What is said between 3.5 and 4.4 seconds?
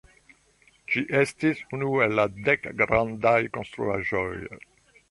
konstruaĵoj".